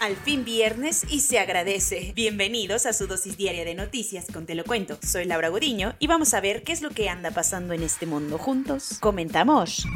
[0.00, 2.12] Al fin viernes y se agradece.
[2.14, 4.98] Bienvenidos a su dosis diaria de noticias con Te lo cuento.
[5.02, 8.04] Soy Laura Godiño y vamos a ver qué es lo que anda pasando en este
[8.04, 8.98] mundo juntos.
[9.00, 9.86] Comentamos.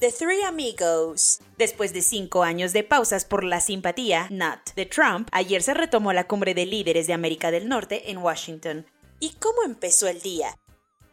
[0.00, 1.40] The Three Amigos.
[1.56, 6.12] Después de cinco años de pausas por la simpatía, not, de Trump, ayer se retomó
[6.12, 8.86] la cumbre de líderes de América del Norte en Washington.
[9.18, 10.56] ¿Y cómo empezó el día?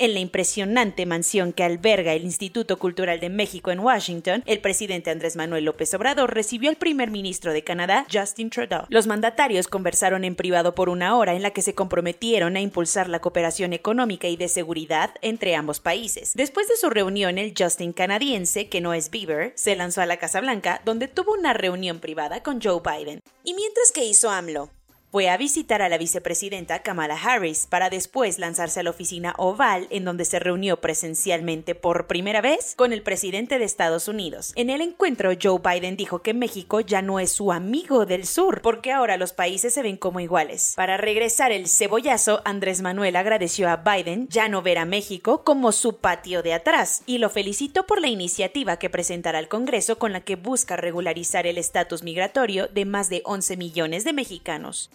[0.00, 5.10] En la impresionante mansión que alberga el Instituto Cultural de México en Washington, el presidente
[5.10, 8.86] Andrés Manuel López Obrador recibió al primer ministro de Canadá, Justin Trudeau.
[8.90, 13.08] Los mandatarios conversaron en privado por una hora en la que se comprometieron a impulsar
[13.08, 16.32] la cooperación económica y de seguridad entre ambos países.
[16.36, 20.18] Después de su reunión, el Justin canadiense, que no es Bieber, se lanzó a la
[20.18, 23.20] Casa Blanca, donde tuvo una reunión privada con Joe Biden.
[23.42, 24.70] ¿Y mientras que hizo AMLO?
[25.10, 29.86] Fue a visitar a la vicepresidenta Kamala Harris para después lanzarse a la oficina oval
[29.88, 34.52] en donde se reunió presencialmente por primera vez con el presidente de Estados Unidos.
[34.54, 38.60] En el encuentro Joe Biden dijo que México ya no es su amigo del sur
[38.60, 40.74] porque ahora los países se ven como iguales.
[40.76, 45.72] Para regresar el cebollazo, Andrés Manuel agradeció a Biden ya no ver a México como
[45.72, 50.12] su patio de atrás y lo felicitó por la iniciativa que presentará al Congreso con
[50.12, 54.90] la que busca regularizar el estatus migratorio de más de 11 millones de mexicanos.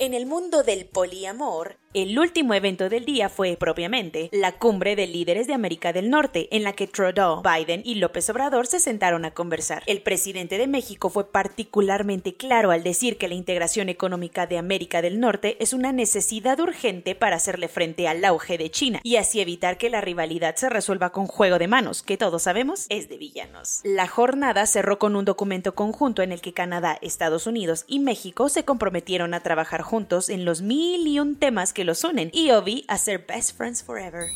[0.00, 5.06] En el mundo del poliamor, el último evento del día fue, propiamente, la cumbre de
[5.06, 9.24] líderes de América del Norte, en la que Trudeau, Biden y López Obrador se sentaron
[9.24, 9.82] a conversar.
[9.86, 15.00] El presidente de México fue particularmente claro al decir que la integración económica de América
[15.00, 19.40] del Norte es una necesidad urgente para hacerle frente al auge de China y así
[19.40, 23.16] evitar que la rivalidad se resuelva con juego de manos, que todos sabemos es de
[23.16, 23.80] villanos.
[23.82, 28.50] La jornada cerró con un documento conjunto en el que Canadá, Estados Unidos y México
[28.50, 32.50] se comprometieron a trabajar juntos en los mil y un temas que los unen y
[32.50, 34.30] Obi a ser best friends forever.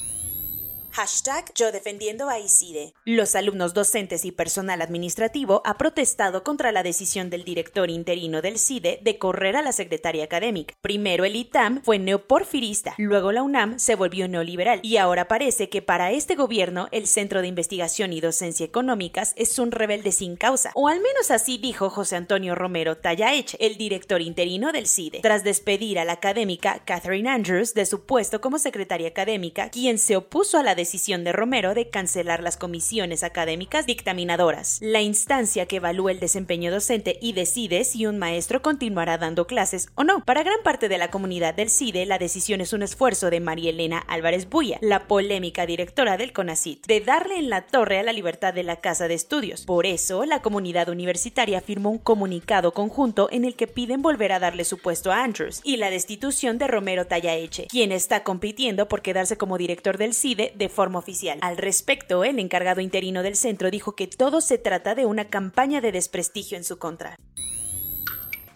[0.92, 2.92] Hashtag yo defendiendo a ICIDE.
[3.06, 8.58] Los alumnos docentes y personal administrativo ha protestado contra la decisión del director interino del
[8.58, 10.74] CIDE de correr a la secretaria académica.
[10.82, 15.80] Primero el ITAM fue neoporfirista, luego la UNAM se volvió neoliberal y ahora parece que
[15.80, 20.72] para este gobierno el Centro de Investigación y Docencia Económicas es un rebelde sin causa,
[20.74, 25.42] o al menos así dijo José Antonio Romero Tallaeche, el director interino del CIDE, tras
[25.42, 30.58] despedir a la académica Catherine Andrews de su puesto como secretaria académica, quien se opuso
[30.58, 36.10] a la decisión de Romero de cancelar las comisiones académicas dictaminadoras, la instancia que evalúa
[36.10, 40.24] el desempeño docente y decide si un maestro continuará dando clases o no.
[40.24, 43.70] Para gran parte de la comunidad del CIDE, la decisión es un esfuerzo de María
[43.70, 48.12] Elena Álvarez Buya, la polémica directora del CONACIT, de darle en la torre a la
[48.12, 49.64] libertad de la Casa de Estudios.
[49.64, 54.40] Por eso, la comunidad universitaria firmó un comunicado conjunto en el que piden volver a
[54.40, 59.00] darle su puesto a Andrews y la destitución de Romero Tallaeche, quien está compitiendo por
[59.00, 61.38] quedarse como director del CIDE de forma oficial.
[61.42, 65.80] Al respecto, el encargado interino del centro dijo que todo se trata de una campaña
[65.80, 67.16] de desprestigio en su contra.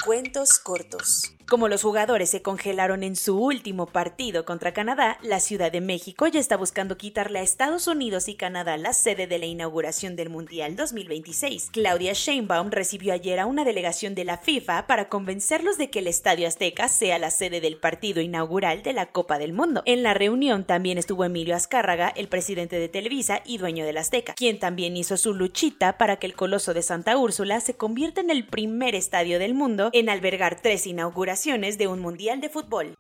[0.04, 1.35] Cuentos cortos.
[1.48, 6.26] Como los jugadores se congelaron en su último partido contra Canadá, la Ciudad de México
[6.26, 10.28] ya está buscando quitarle a Estados Unidos y Canadá la sede de la inauguración del
[10.28, 11.70] Mundial 2026.
[11.70, 16.08] Claudia Sheinbaum recibió ayer a una delegación de la FIFA para convencerlos de que el
[16.08, 19.84] Estadio Azteca sea la sede del partido inaugural de la Copa del Mundo.
[19.86, 24.34] En la reunión también estuvo Emilio Azcárraga, el presidente de Televisa y dueño del Azteca,
[24.34, 28.30] quien también hizo su luchita para que el Coloso de Santa Úrsula se convierta en
[28.30, 31.35] el primer estadio del mundo en albergar tres inauguraciones
[31.76, 32.94] de un Mundial de Fútbol.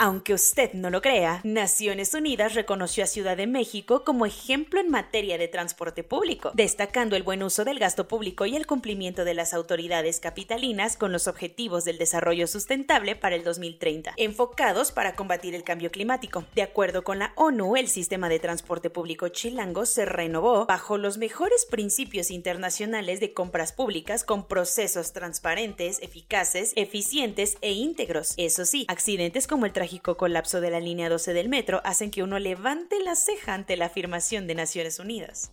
[0.00, 4.90] Aunque usted no lo crea, Naciones Unidas reconoció a Ciudad de México como ejemplo en
[4.90, 9.34] materia de transporte público, destacando el buen uso del gasto público y el cumplimiento de
[9.34, 15.56] las autoridades capitalinas con los objetivos del desarrollo sustentable para el 2030, enfocados para combatir
[15.56, 16.44] el cambio climático.
[16.54, 21.18] De acuerdo con la ONU, el sistema de transporte público chilango se renovó bajo los
[21.18, 28.34] mejores principios internacionales de compras públicas con procesos transparentes, eficaces, eficientes e íntegros.
[28.36, 32.22] Eso sí, accidentes como el trágico colapso de la línea 12 del metro hacen que
[32.22, 35.50] uno levante la ceja ante la afirmación de Naciones Unidas.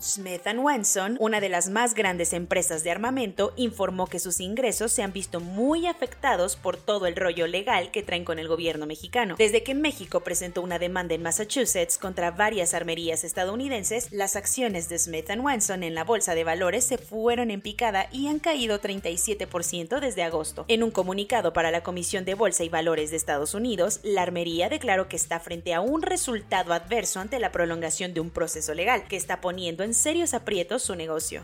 [0.00, 5.02] Smith Wesson, una de las más grandes empresas de armamento, informó que sus ingresos se
[5.02, 9.34] han visto muy afectados por todo el rollo legal que traen con el gobierno mexicano.
[9.36, 14.98] Desde que México presentó una demanda en Massachusetts contra varias armerías estadounidenses, las acciones de
[14.98, 20.00] Smith Wesson en la bolsa de valores se fueron en picada y han caído 37%
[20.00, 20.64] desde agosto.
[20.68, 24.68] En un comunicado para la Comisión de Bolsa y Valores de Estados Unidos, la armería
[24.68, 29.04] declaró que está frente a un resultado adverso ante la prolongación de un proceso legal
[29.08, 31.42] que está poniendo en serios aprietos su negocio.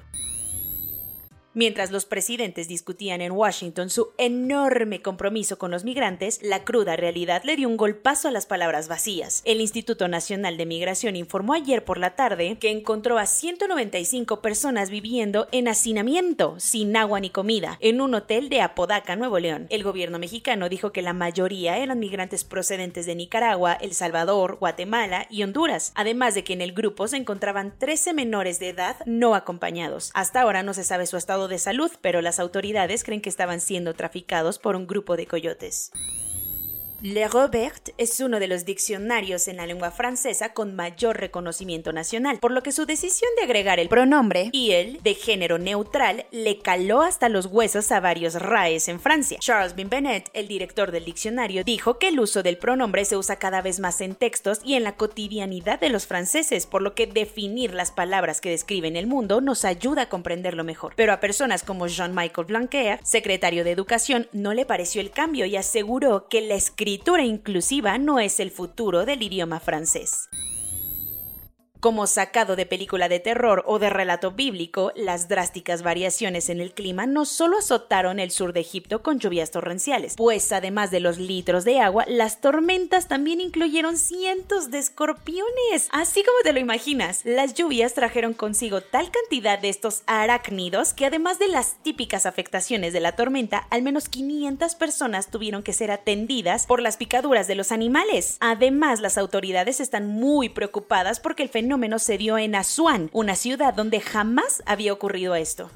[1.57, 7.43] Mientras los presidentes discutían en Washington su enorme compromiso con los migrantes, la cruda realidad
[7.45, 9.41] le dio un golpazo a las palabras vacías.
[9.45, 14.91] El Instituto Nacional de Migración informó ayer por la tarde que encontró a 195 personas
[14.91, 19.69] viviendo en hacinamiento, sin agua ni comida, en un hotel de Apodaca, Nuevo León.
[19.71, 25.29] El gobierno mexicano dijo que la mayoría eran migrantes procedentes de Nicaragua, El Salvador, Guatemala
[25.31, 29.37] y Honduras, además de que en el grupo se encontraban 13 menores de edad no
[29.37, 30.11] acompañados.
[30.15, 33.61] Hasta ahora no se sabe su estado de salud, pero las autoridades creen que estaban
[33.61, 35.91] siendo traficados por un grupo de coyotes.
[37.05, 42.39] Le Robert es uno de los diccionarios en la lengua francesa con mayor reconocimiento nacional,
[42.39, 46.61] por lo que su decisión de agregar el pronombre y el de género neutral le
[46.61, 49.37] caló hasta los huesos a varios RAEs en Francia.
[49.39, 53.61] Charles Bimbenet, el director del diccionario, dijo que el uso del pronombre se usa cada
[53.61, 57.75] vez más en textos y en la cotidianidad de los franceses, por lo que definir
[57.75, 60.95] las palabras que describen el mundo nos ayuda a comprenderlo mejor.
[60.97, 65.57] Pero a personas como Jean-Michel Blanquer, secretario de Educación, no le pareció el cambio y
[65.57, 70.29] aseguró que la escritura escritura inclusiva no es el futuro del idioma francés.
[71.85, 76.73] Como sacado de película de terror o de relato bíblico, las drásticas variaciones en el
[76.73, 81.19] clima no solo azotaron el sur de Egipto con lluvias torrenciales, pues además de los
[81.19, 85.91] litros de agua, las tormentas también incluyeron cientos de escorpiones.
[85.91, 91.05] Así como te lo imaginas, las lluvias trajeron consigo tal cantidad de estos arácnidos que
[91.05, 95.91] además de las típicas afectaciones de la tormenta, al menos 500 personas tuvieron que ser
[95.91, 98.39] atendidas por las picaduras de los animales.
[98.41, 103.37] Además, las autoridades están muy preocupadas porque el fenómeno menos se dio en Asuán, una
[103.37, 105.71] ciudad donde jamás había ocurrido esto.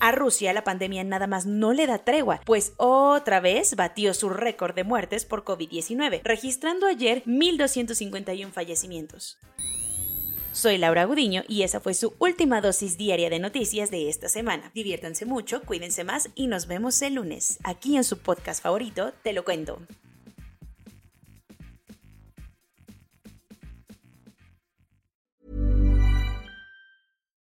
[0.00, 4.30] A Rusia la pandemia nada más no le da tregua, pues otra vez batió su
[4.30, 9.38] récord de muertes por COVID-19, registrando ayer 1.251 fallecimientos.
[10.52, 14.70] Soy Laura Gudiño y esa fue su última dosis diaria de noticias de esta semana.
[14.74, 19.34] Diviértanse mucho, cuídense más y nos vemos el lunes, aquí en su podcast favorito, Te
[19.34, 19.80] lo cuento.